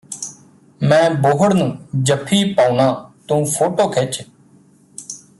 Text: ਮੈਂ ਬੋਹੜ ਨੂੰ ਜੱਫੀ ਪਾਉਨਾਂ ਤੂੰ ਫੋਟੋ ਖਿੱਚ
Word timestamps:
ਮੈਂ 0.81 1.09
ਬੋਹੜ 1.11 1.53
ਨੂੰ 1.53 1.77
ਜੱਫੀ 2.03 2.43
ਪਾਉਨਾਂ 2.53 2.93
ਤੂੰ 3.27 3.45
ਫੋਟੋ 3.45 3.87
ਖਿੱਚ 3.89 4.21